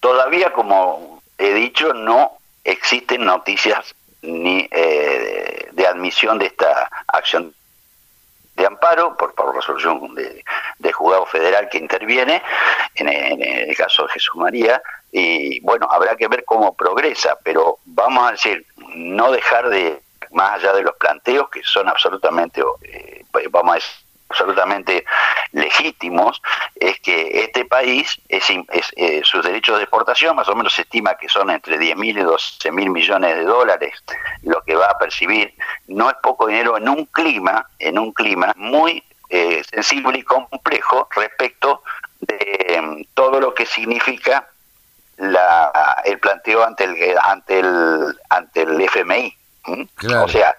Todavía, 0.00 0.52
como 0.52 1.22
he 1.38 1.54
dicho, 1.54 1.94
no 1.94 2.32
existen 2.64 3.24
noticias 3.24 3.94
ni 4.22 4.68
eh, 4.70 5.68
de 5.72 5.86
admisión 5.86 6.38
de 6.38 6.46
esta 6.46 6.90
acción 7.06 7.54
de 8.56 8.66
amparo 8.66 9.16
por, 9.16 9.34
por 9.34 9.54
resolución 9.54 10.14
de, 10.14 10.44
de, 10.78 10.92
juzgado 10.92 11.26
federal 11.26 11.68
que 11.68 11.78
interviene 11.78 12.42
en, 12.94 13.08
el 13.08 13.76
caso 13.76 14.04
de 14.04 14.12
Jesús 14.14 14.34
María. 14.36 14.82
Y 15.12 15.60
bueno 15.60 15.86
habrá 15.90 16.16
que 16.16 16.28
ver 16.28 16.44
cómo 16.44 16.74
progresa 16.74 17.38
pero 17.44 17.78
vamos 17.84 18.28
a 18.28 18.32
decir 18.32 18.66
no 18.94 19.30
dejar 19.30 19.68
de 19.68 20.02
más 20.32 20.54
allá 20.54 20.72
de 20.72 20.82
los 20.82 20.96
planteos 20.96 21.48
que 21.50 21.62
son 21.62 21.88
absolutamente 21.88 22.62
eh, 22.82 23.24
vamos 23.50 23.72
a 23.72 23.74
decir 23.76 24.05
absolutamente 24.28 25.04
legítimos 25.52 26.42
es 26.74 26.98
que 27.00 27.44
este 27.44 27.64
país, 27.64 28.20
es, 28.28 28.44
eh, 28.96 29.22
sus 29.24 29.44
derechos 29.44 29.76
de 29.78 29.84
exportación, 29.84 30.36
más 30.36 30.48
o 30.48 30.54
menos 30.54 30.74
se 30.74 30.82
estima 30.82 31.16
que 31.16 31.28
son 31.28 31.50
entre 31.50 31.78
10 31.78 31.96
mil 31.96 32.18
y 32.18 32.22
12 32.22 32.70
mil 32.72 32.90
millones 32.90 33.36
de 33.36 33.44
dólares 33.44 34.02
lo 34.42 34.62
que 34.62 34.74
va 34.74 34.86
a 34.86 34.98
percibir. 34.98 35.54
No 35.86 36.10
es 36.10 36.16
poco 36.22 36.46
dinero 36.46 36.76
en 36.76 36.88
un 36.88 37.06
clima, 37.06 37.66
en 37.78 37.98
un 37.98 38.12
clima 38.12 38.52
muy 38.56 39.02
eh, 39.30 39.62
sensible 39.70 40.18
y 40.18 40.22
complejo 40.22 41.08
respecto 41.14 41.82
de 42.20 42.80
mm, 42.80 43.02
todo 43.14 43.40
lo 43.40 43.54
que 43.54 43.66
significa 43.66 44.48
la, 45.16 46.02
el 46.04 46.18
planteo 46.18 46.64
ante 46.64 46.84
el 46.84 47.16
ante 47.22 47.58
el 47.60 48.18
ante 48.28 48.62
el 48.62 48.80
FMI. 48.80 49.36
O 50.22 50.28
sea, 50.28 50.56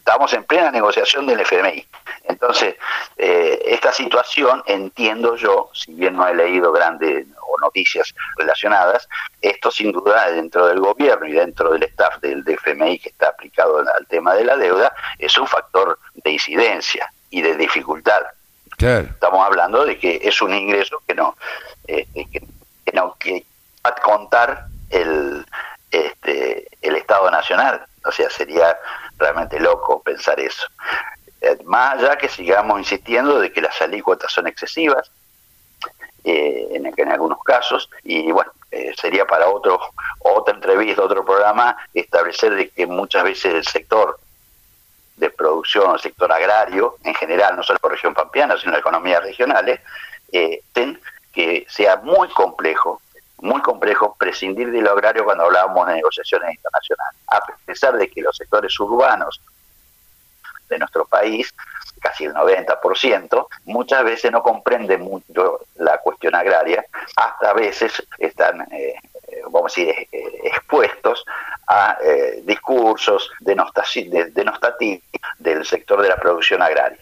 estamos 0.00 0.32
en 0.32 0.44
plena 0.44 0.70
negociación 0.70 1.26
del 1.26 1.40
FMI. 1.40 1.86
Entonces, 2.24 2.74
eh, 3.16 3.60
esta 3.66 3.92
situación, 3.92 4.62
entiendo 4.66 5.36
yo, 5.36 5.70
si 5.74 5.94
bien 5.94 6.16
no 6.16 6.26
he 6.26 6.34
leído 6.34 6.72
grandes 6.72 7.26
o 7.46 7.60
noticias 7.60 8.12
relacionadas, 8.36 9.08
esto 9.42 9.70
sin 9.70 9.92
duda 9.92 10.30
dentro 10.30 10.66
del 10.66 10.80
gobierno 10.80 11.26
y 11.26 11.32
dentro 11.32 11.70
del 11.72 11.82
staff 11.84 12.18
del, 12.20 12.42
FMI 12.48 12.98
que 12.98 13.10
está 13.10 13.28
aplicado 13.28 13.78
al 13.78 14.06
tema 14.06 14.34
de 14.34 14.44
la 14.44 14.56
deuda, 14.56 14.92
es 15.18 15.36
un 15.38 15.46
factor 15.46 15.98
de 16.14 16.30
incidencia 16.30 17.12
y 17.28 17.42
de 17.42 17.54
dificultad. 17.56 18.22
Estamos 18.78 19.46
hablando 19.46 19.84
de 19.84 19.98
que 19.98 20.20
es 20.22 20.40
un 20.40 20.54
ingreso 20.54 21.02
que 21.06 21.14
no, 21.14 21.36
eh, 21.86 22.06
que, 22.14 22.42
no 22.94 23.14
que 23.18 23.44
va 23.84 23.90
a 23.90 24.00
contar 24.00 24.66
el, 24.88 25.44
este, 25.90 26.66
el 26.80 26.96
Estado 26.96 27.30
Nacional. 27.30 27.82
O 28.04 28.12
sea, 28.12 28.30
sería 28.30 28.78
realmente 29.20 29.60
loco 29.60 30.02
pensar 30.02 30.40
eso. 30.40 30.66
Eh, 31.40 31.58
más 31.64 31.94
allá 31.94 32.16
que 32.16 32.28
sigamos 32.28 32.78
insistiendo 32.78 33.38
de 33.38 33.52
que 33.52 33.60
las 33.60 33.80
alícuotas 33.80 34.32
son 34.32 34.46
excesivas, 34.46 35.10
eh, 36.24 36.68
en, 36.72 36.86
en, 36.86 37.08
algunos 37.08 37.42
casos, 37.42 37.88
y 38.02 38.30
bueno, 38.30 38.52
eh, 38.70 38.92
sería 39.00 39.26
para 39.26 39.48
otro 39.48 39.80
otra 40.18 40.54
entrevista, 40.54 41.02
otro 41.02 41.24
programa, 41.24 41.76
establecer 41.94 42.54
de 42.54 42.68
que 42.68 42.86
muchas 42.86 43.24
veces 43.24 43.54
el 43.54 43.64
sector 43.64 44.18
de 45.16 45.30
producción, 45.30 45.94
el 45.94 46.00
sector 46.00 46.30
agrario 46.30 46.96
en 47.04 47.14
general, 47.14 47.56
no 47.56 47.62
solo 47.62 47.78
por 47.78 47.92
región 47.92 48.14
pampeana, 48.14 48.58
sino 48.58 48.76
economías 48.76 49.22
regionales, 49.22 49.80
eh, 50.32 50.62
que 51.32 51.66
sea 51.68 51.96
muy 51.96 52.28
complejo, 52.28 53.00
muy 53.42 53.60
complejo 53.62 54.16
prescindir 54.18 54.70
de 54.70 54.82
lo 54.82 54.92
agrario 54.92 55.24
cuando 55.24 55.44
hablábamos 55.44 55.86
de 55.88 55.94
negociaciones 55.94 56.54
internacionales, 56.54 57.20
a 57.28 57.40
pesar 57.64 57.96
de 57.96 58.08
que 58.08 58.22
los 58.22 58.36
sectores 58.36 58.78
urbanos 58.80 59.40
de 60.68 60.78
nuestro 60.78 61.04
país, 61.04 61.52
casi 62.00 62.24
el 62.24 62.34
90%, 62.34 63.46
muchas 63.64 64.04
veces 64.04 64.30
no 64.30 64.42
comprenden 64.42 65.02
mucho 65.02 65.60
la 65.76 65.98
cuestión 65.98 66.34
agraria, 66.34 66.84
hasta 67.16 67.50
a 67.50 67.54
veces 67.54 68.02
están, 68.18 68.62
eh, 68.72 68.94
vamos 69.50 69.76
a 69.76 69.80
decir, 69.80 70.08
eh, 70.12 70.40
expuestos 70.44 71.24
a 71.66 71.98
eh, 72.02 72.42
discursos 72.44 73.30
denostativos 73.40 75.02
del 75.38 75.64
sector 75.64 76.02
de 76.02 76.08
la 76.08 76.16
producción 76.16 76.62
agraria 76.62 76.98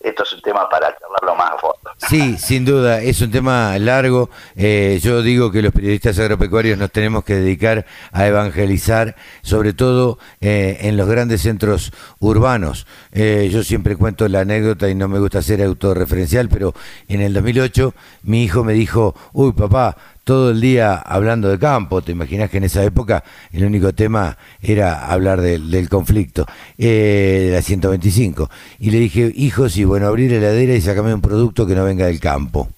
esto 0.00 0.22
es 0.22 0.32
un 0.34 0.42
tema 0.42 0.68
para 0.68 0.94
charlarlo 0.98 1.34
más 1.34 1.52
a 1.52 1.58
fondo. 1.58 1.90
Sí, 2.08 2.36
sin 2.38 2.64
duda, 2.64 3.00
es 3.00 3.20
un 3.22 3.30
tema 3.30 3.78
largo. 3.78 4.28
Eh, 4.54 4.98
yo 5.02 5.22
digo 5.22 5.50
que 5.50 5.62
los 5.62 5.72
periodistas 5.72 6.18
agropecuarios 6.18 6.78
nos 6.78 6.90
tenemos 6.90 7.24
que 7.24 7.36
dedicar 7.36 7.86
a 8.12 8.26
evangelizar, 8.26 9.16
sobre 9.42 9.72
todo 9.72 10.18
eh, 10.40 10.78
en 10.82 10.96
los 10.96 11.08
grandes 11.08 11.42
centros 11.42 11.92
urbanos. 12.18 12.86
Eh, 13.12 13.48
yo 13.50 13.62
siempre 13.62 13.96
cuento 13.96 14.28
la 14.28 14.40
anécdota 14.40 14.88
y 14.88 14.94
no 14.94 15.08
me 15.08 15.18
gusta 15.18 15.42
ser 15.42 15.62
autorreferencial, 15.62 16.48
pero 16.48 16.74
en 17.08 17.22
el 17.22 17.32
2008 17.32 17.94
mi 18.24 18.44
hijo 18.44 18.62
me 18.62 18.74
dijo, 18.74 19.14
uy 19.32 19.52
papá, 19.52 19.96
todo 20.26 20.50
el 20.50 20.60
día 20.60 20.96
hablando 20.96 21.48
de 21.48 21.56
campo. 21.56 22.02
Te 22.02 22.10
imaginas 22.10 22.50
que 22.50 22.56
en 22.56 22.64
esa 22.64 22.82
época 22.82 23.22
el 23.52 23.64
único 23.64 23.94
tema 23.94 24.36
era 24.60 25.06
hablar 25.06 25.40
del 25.40 25.88
conflicto, 25.88 26.44
eh, 26.76 27.50
la 27.52 27.62
125. 27.62 28.50
Y 28.80 28.90
le 28.90 28.98
dije, 28.98 29.32
hijos, 29.36 29.76
y 29.76 29.84
bueno, 29.84 30.08
abrir 30.08 30.32
la 30.32 30.38
heladera 30.38 30.74
y 30.74 30.80
sacarme 30.80 31.14
un 31.14 31.20
producto 31.20 31.64
que 31.64 31.76
no 31.76 31.84
venga 31.84 32.06
del 32.06 32.18
campo 32.18 32.68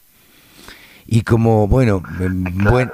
y 1.11 1.23
como 1.23 1.67
bueno 1.67 2.03
buen, 2.53 2.93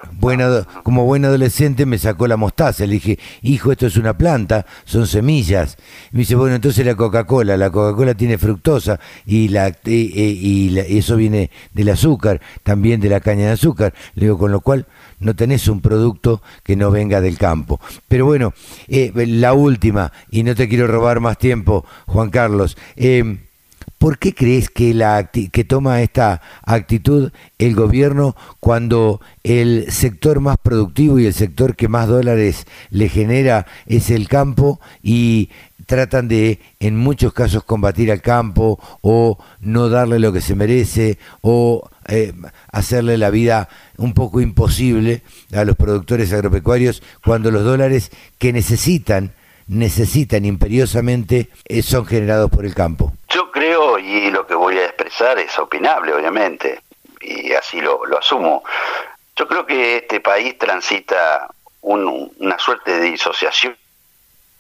como 0.84 1.04
buen 1.04 1.24
adolescente 1.24 1.84
me 1.84 1.98
sacó 1.98 2.28
la 2.28 2.36
mostaza. 2.36 2.86
Le 2.86 2.94
dije 2.94 3.18
hijo 3.42 3.72
esto 3.72 3.88
es 3.88 3.96
una 3.96 4.16
planta 4.16 4.64
son 4.84 5.06
semillas 5.08 5.76
me 6.12 6.20
dice 6.20 6.36
bueno 6.36 6.54
entonces 6.54 6.86
la 6.86 6.94
Coca 6.94 7.24
Cola 7.26 7.56
la 7.56 7.70
Coca 7.70 7.96
Cola 7.96 8.14
tiene 8.14 8.38
fructosa 8.38 9.00
y 9.26 9.48
la 9.48 9.74
y, 9.84 10.78
eso 10.96 11.16
viene 11.16 11.50
del 11.72 11.88
azúcar 11.88 12.40
también 12.62 13.00
de 13.00 13.08
la 13.08 13.18
caña 13.18 13.46
de 13.46 13.52
azúcar 13.52 13.92
le 14.14 14.26
digo 14.26 14.38
con 14.38 14.52
lo 14.52 14.60
cual 14.60 14.86
no 15.18 15.34
tenés 15.34 15.66
un 15.66 15.80
producto 15.80 16.40
que 16.62 16.76
no 16.76 16.92
venga 16.92 17.20
del 17.20 17.36
campo 17.36 17.80
pero 18.06 18.26
bueno 18.26 18.54
eh, 18.86 19.12
la 19.26 19.54
última 19.54 20.12
y 20.30 20.44
no 20.44 20.54
te 20.54 20.68
quiero 20.68 20.86
robar 20.86 21.18
más 21.18 21.36
tiempo 21.36 21.84
Juan 22.06 22.30
Carlos 22.30 22.76
eh, 22.94 23.38
¿Por 23.98 24.18
qué 24.18 24.34
crees 24.34 24.70
que, 24.70 24.94
la, 24.94 25.30
que 25.30 25.64
toma 25.64 26.02
esta 26.02 26.42
actitud 26.62 27.32
el 27.58 27.74
gobierno 27.74 28.36
cuando 28.60 29.20
el 29.42 29.90
sector 29.90 30.40
más 30.40 30.56
productivo 30.58 31.18
y 31.18 31.26
el 31.26 31.34
sector 31.34 31.76
que 31.76 31.88
más 31.88 32.08
dólares 32.08 32.66
le 32.90 33.08
genera 33.08 33.66
es 33.86 34.10
el 34.10 34.28
campo 34.28 34.80
y 35.02 35.50
tratan 35.86 36.28
de 36.28 36.60
en 36.80 36.96
muchos 36.96 37.32
casos 37.32 37.64
combatir 37.64 38.10
al 38.10 38.22
campo 38.22 38.78
o 39.00 39.38
no 39.60 39.88
darle 39.88 40.18
lo 40.18 40.32
que 40.32 40.40
se 40.40 40.54
merece 40.54 41.18
o 41.40 41.88
eh, 42.08 42.32
hacerle 42.70 43.18
la 43.18 43.30
vida 43.30 43.68
un 43.96 44.14
poco 44.14 44.40
imposible 44.40 45.22
a 45.54 45.64
los 45.64 45.76
productores 45.76 46.32
agropecuarios 46.32 47.02
cuando 47.24 47.50
los 47.50 47.64
dólares 47.64 48.10
que 48.38 48.52
necesitan 48.52 49.32
necesitan 49.66 50.44
imperiosamente 50.44 51.48
eh, 51.66 51.82
son 51.82 52.04
generados 52.04 52.50
por 52.50 52.66
el 52.66 52.74
campo? 52.74 53.14
Y 54.04 54.30
lo 54.30 54.46
que 54.46 54.54
voy 54.54 54.78
a 54.78 54.84
expresar 54.84 55.38
es 55.38 55.58
opinable, 55.58 56.12
obviamente, 56.12 56.82
y 57.20 57.52
así 57.54 57.80
lo, 57.80 58.02
asumo. 58.18 58.62
Yo 59.34 59.48
creo 59.48 59.64
que 59.64 59.96
este 59.98 60.20
país 60.20 60.58
transita 60.58 61.48
una 61.80 62.58
suerte 62.58 62.98
de 62.98 63.10
disociación 63.10 63.76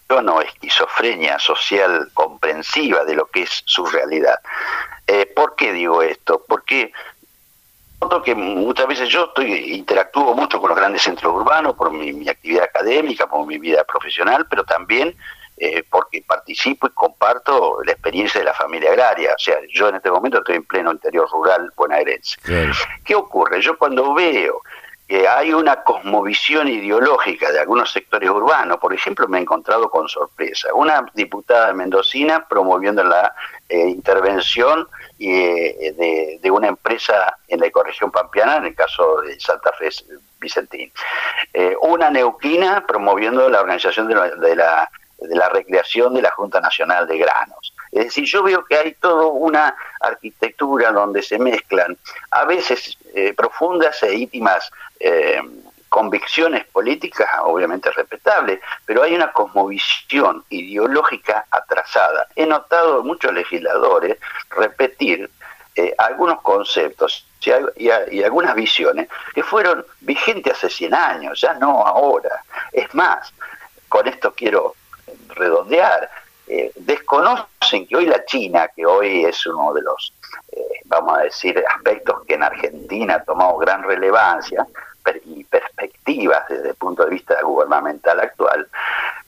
o 0.08 0.40
esquizofrenia 0.40 1.38
social 1.38 2.10
comprensiva 2.14 3.04
de 3.04 3.14
lo 3.14 3.26
que 3.26 3.42
es 3.42 3.62
su 3.66 3.84
realidad. 3.86 4.38
Eh, 5.06 5.26
¿Por 5.26 5.56
qué 5.56 5.72
digo 5.72 6.02
esto? 6.02 6.42
Porque 6.46 6.92
que 8.22 8.34
muchas 8.34 8.86
veces 8.86 9.08
yo 9.08 9.24
estoy 9.24 9.74
interactúo 9.74 10.34
mucho 10.34 10.60
con 10.60 10.68
los 10.68 10.78
grandes 10.78 11.02
centros 11.02 11.34
urbanos 11.34 11.74
por 11.74 11.90
mi, 11.90 12.28
actividad 12.28 12.64
académica, 12.64 13.26
por 13.26 13.46
mi 13.46 13.58
vida 13.58 13.84
profesional, 13.84 14.46
pero 14.48 14.64
también 14.64 15.16
eh, 15.64 15.82
porque 15.88 16.22
participo 16.26 16.86
y 16.86 16.90
comparto 16.90 17.78
la 17.84 17.92
experiencia 17.92 18.38
de 18.38 18.44
la 18.44 18.52
familia 18.52 18.90
agraria. 18.90 19.32
O 19.34 19.38
sea, 19.38 19.56
yo 19.72 19.88
en 19.88 19.94
este 19.94 20.10
momento 20.10 20.38
estoy 20.38 20.56
en 20.56 20.64
pleno 20.64 20.92
interior 20.92 21.26
rural 21.30 21.72
bonaerense. 21.74 22.36
¿Qué 23.02 23.14
ocurre? 23.14 23.62
Yo 23.62 23.78
cuando 23.78 24.12
veo 24.12 24.60
que 25.08 25.26
hay 25.26 25.54
una 25.54 25.82
cosmovisión 25.82 26.68
ideológica 26.68 27.50
de 27.50 27.60
algunos 27.60 27.90
sectores 27.92 28.28
urbanos. 28.28 28.78
Por 28.78 28.92
ejemplo, 28.92 29.26
me 29.26 29.38
he 29.38 29.42
encontrado 29.42 29.90
con 29.90 30.06
sorpresa. 30.08 30.72
Una 30.74 31.06
diputada 31.14 31.72
mendocina 31.72 32.46
promoviendo 32.46 33.02
la 33.04 33.34
eh, 33.68 33.88
intervención 33.88 34.86
eh, 35.18 36.38
de, 36.42 36.50
una 36.50 36.68
empresa 36.68 37.38
en 37.48 37.60
la 37.60 37.66
ecorregión 37.66 38.10
pampeana, 38.10 38.56
en 38.56 38.66
el 38.66 38.74
caso 38.74 39.22
de 39.22 39.40
Santa 39.40 39.72
Fe 39.78 39.88
Vicentín. 40.40 40.92
Eh, 41.54 41.74
una 41.82 42.10
neuquina 42.10 42.84
promoviendo 42.86 43.48
la 43.48 43.60
organización 43.60 44.08
de 44.08 44.14
la, 44.14 44.28
de 44.28 44.56
la 44.56 44.90
recreación 45.48 46.14
de 46.14 46.22
la 46.22 46.30
Junta 46.30 46.60
Nacional 46.60 47.06
de 47.06 47.18
Granos. 47.18 47.74
Es 47.92 48.06
decir, 48.06 48.24
yo 48.24 48.42
veo 48.42 48.64
que 48.64 48.76
hay 48.76 48.94
toda 48.94 49.26
una 49.26 49.76
arquitectura 50.00 50.90
donde 50.90 51.22
se 51.22 51.38
mezclan 51.38 51.96
a 52.32 52.44
veces 52.44 52.98
eh, 53.14 53.32
profundas 53.34 54.02
e 54.02 54.14
íntimas 54.14 54.70
eh, 54.98 55.40
convicciones 55.88 56.64
políticas, 56.66 57.30
obviamente 57.42 57.88
respetables, 57.92 58.58
pero 58.84 59.04
hay 59.04 59.14
una 59.14 59.30
cosmovisión 59.30 60.44
ideológica 60.48 61.46
atrasada. 61.52 62.26
He 62.34 62.46
notado 62.46 63.04
muchos 63.04 63.32
legisladores 63.32 64.18
repetir 64.50 65.30
eh, 65.76 65.94
algunos 65.98 66.40
conceptos 66.40 67.24
y, 67.76 67.88
y, 68.10 68.22
algunas 68.24 68.56
visiones 68.56 69.08
que 69.34 69.44
fueron 69.44 69.86
vigentes 70.00 70.54
hace 70.54 70.68
100 70.68 70.94
años, 70.94 71.40
ya 71.40 71.54
no 71.54 71.86
ahora. 71.86 72.42
Es 72.72 72.92
más, 72.92 73.32
con 73.88 74.08
esto 74.08 74.34
quiero 74.34 74.74
redondear, 75.28 76.10
eh, 76.46 76.72
desconocen 76.76 77.86
que 77.88 77.96
hoy 77.96 78.06
la 78.06 78.24
China, 78.24 78.68
que 78.74 78.84
hoy 78.84 79.24
es 79.24 79.46
uno 79.46 79.72
de 79.72 79.82
los, 79.82 80.12
eh, 80.52 80.60
vamos 80.84 81.18
a 81.18 81.22
decir, 81.22 81.62
aspectos 81.74 82.24
que 82.26 82.34
en 82.34 82.42
Argentina 82.42 83.14
ha 83.16 83.24
tomado 83.24 83.56
gran 83.56 83.82
relevancia 83.82 84.66
y 85.26 85.44
perspectivas 85.44 86.48
desde 86.48 86.70
el 86.70 86.74
punto 86.76 87.04
de 87.04 87.10
vista 87.10 87.40
gubernamental 87.42 88.20
actual, 88.20 88.68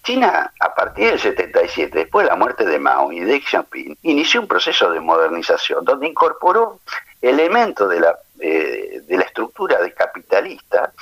China, 0.07 0.53
a 0.61 0.73
partir 0.73 1.11
del 1.11 1.19
77, 1.19 1.99
después 1.99 2.25
de 2.25 2.31
la 2.31 2.37
muerte 2.37 2.65
de 2.65 2.79
Mao 2.79 3.11
y 3.11 3.21
Deng 3.21 3.43
Xiaoping, 3.43 3.99
inició 4.03 4.41
un 4.41 4.47
proceso 4.47 4.93
de 4.93 5.01
modernización 5.01 5.85
donde 5.85 6.07
incorporó 6.07 6.79
elementos 7.21 7.91
de 7.91 7.99
la, 7.99 8.17
eh, 8.39 9.01
de 9.05 9.17
la 9.17 9.25
estructura 9.25 9.83
de 9.83 9.93
capitalista 9.93 10.93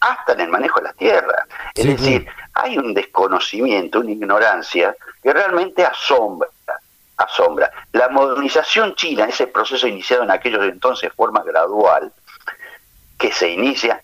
hasta 0.00 0.32
en 0.32 0.40
el 0.40 0.48
manejo 0.48 0.80
de 0.80 0.86
las 0.86 0.96
tierras. 0.96 1.46
Es 1.72 1.86
decir, 1.86 2.26
hay 2.58 2.76
un 2.76 2.92
desconocimiento, 2.92 4.00
una 4.00 4.10
ignorancia 4.10 4.94
que 5.22 5.32
realmente 5.32 5.84
asombra, 5.84 6.48
asombra. 7.16 7.70
La 7.92 8.08
modernización 8.08 8.94
china, 8.94 9.26
ese 9.26 9.46
proceso 9.46 9.86
iniciado 9.86 10.24
en 10.24 10.30
aquellos 10.30 10.64
entonces 10.64 11.10
de 11.10 11.14
forma 11.14 11.42
gradual, 11.44 12.12
que 13.16 13.32
se 13.32 13.48
inicia, 13.48 14.02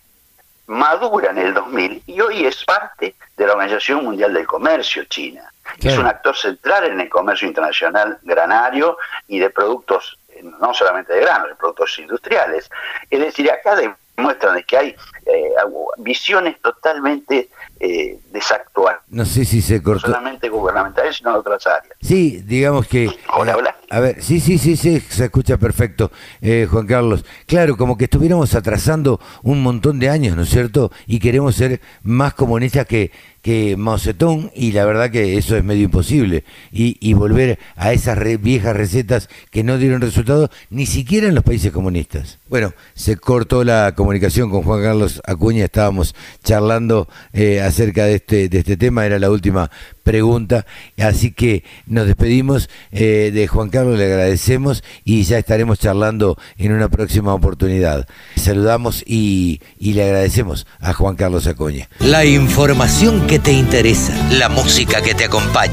madura 0.67 1.31
en 1.31 1.39
el 1.39 1.55
2000 1.55 2.03
y 2.07 2.21
hoy 2.21 2.47
es 2.47 2.65
parte 2.65 3.15
de 3.37 3.47
la 3.47 3.53
Organización 3.53 4.05
Mundial 4.05 4.33
del 4.33 4.47
Comercio 4.47 5.05
China. 5.05 5.51
Es 5.83 5.99
un 5.99 6.07
actor 6.07 6.37
central 6.37 6.85
en 6.85 7.01
el 7.01 7.09
comercio 7.09 7.49
internacional 7.49 8.19
granario 8.23 8.97
y 9.29 9.39
de 9.39 9.51
productos, 9.51 10.19
no 10.43 10.73
solamente 10.73 11.13
de 11.13 11.21
granos, 11.21 11.49
de 11.49 11.55
productos 11.57 11.99
industriales. 11.99 12.71
Es 13.11 13.21
decir, 13.21 13.51
acá 13.51 13.77
demuestran 13.77 14.63
que 14.63 14.77
hay 14.77 14.97
eh, 15.27 15.51
visiones 15.99 16.61
totalmente 16.61 17.49
eh, 17.81 18.19
desactuar. 18.33 19.01
No 19.09 19.25
sé 19.25 19.45
si 19.45 19.63
se 19.63 19.83
cortó. 19.83 20.09
No 20.09 20.15
solamente 20.15 20.49
gubernamentales, 20.49 21.17
sino 21.17 21.35
otras 21.35 21.67
áreas. 21.67 21.97
Sí, 22.01 22.43
digamos 22.45 22.87
que... 22.87 23.11
Hola, 23.37 23.57
hola. 23.57 23.77
A 23.91 24.01
ver, 24.01 24.23
sí, 24.23 24.41
sí, 24.41 24.59
sí, 24.59 24.77
sí, 24.77 25.01
se 25.01 25.27
escucha 25.27 25.57
perfecto, 25.57 26.11
eh, 26.41 26.67
Juan 26.69 26.87
Carlos. 26.87 27.25
Claro, 27.47 27.77
como 27.77 27.97
que 27.97 28.05
estuviéramos 28.05 28.55
atrasando 28.55 29.21
un 29.43 29.63
montón 29.63 30.01
de 30.01 30.09
años, 30.09 30.37
¿no 30.37 30.43
es 30.43 30.49
cierto? 30.49 30.91
Y 31.07 31.21
queremos 31.21 31.55
ser 31.55 31.81
más 32.03 32.35
comunistas 32.35 32.87
que, 32.87 33.13
que 33.41 33.77
Mao 33.77 33.99
Zedong, 33.99 34.51
y 34.53 34.73
la 34.73 34.85
verdad 34.85 35.11
que 35.11 35.37
eso 35.37 35.57
es 35.57 35.63
medio 35.63 35.85
imposible. 35.85 36.45
Y, 36.73 36.97
y 36.99 37.13
volver 37.13 37.61
a 37.77 37.93
esas 37.93 38.19
viejas 38.41 38.75
recetas 38.75 39.29
que 39.53 39.63
no 39.63 39.79
dieron 39.79 40.01
resultado 40.01 40.51
ni 40.71 40.87
siquiera 40.87 41.29
en 41.29 41.37
los 41.37 41.45
países 41.45 41.71
comunistas. 41.71 42.41
Bueno, 42.49 42.73
se 42.95 43.17
cortó 43.17 43.63
la 43.63 43.95
comunicación 43.95 44.51
con 44.51 44.63
Juan 44.63 44.83
Carlos 44.83 45.23
Acuña, 45.25 45.67
estábamos 45.67 46.17
charlando 46.43 47.09
eh, 47.33 47.61
acerca 47.67 48.05
de 48.05 48.17
este, 48.17 48.49
de 48.49 48.59
este 48.59 48.77
tema, 48.77 49.07
era 49.07 49.19
la 49.19 49.31
última 49.31 49.71
pregunta, 50.03 50.67
así 50.99 51.33
que 51.33 51.65
nos 51.87 52.07
despedimos 52.07 52.69
eh, 52.93 53.31
de 53.33 53.47
Juan 53.47 53.71
Carlos, 53.71 53.99
le 53.99 54.05
agradecemos 54.07 54.85
y 55.05 55.23
ya 55.25 55.39
estaremos 55.39 55.79
charlando 55.79 56.37
en 56.57 56.73
una 56.73 56.89
próxima 56.89 57.35
oportunidad. 57.35 58.09
Saludamos 58.37 59.03
y, 59.07 59.61
y 59.79 59.93
le 59.95 60.05
agradecemos 60.05 60.67
a 60.81 60.93
Juan 60.93 61.17
Carlos 61.17 61.47
Acuña. 61.47 61.89
La 62.01 62.25
información 62.25 63.27
que 63.27 63.39
te 63.39 63.53
interesa, 63.53 64.15
la 64.33 64.49
música 64.49 65.03
que 65.03 65.15
te 65.15 65.25
acompaña. 65.25 65.73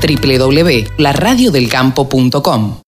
www.laradiodelcampo.com 0.00 2.80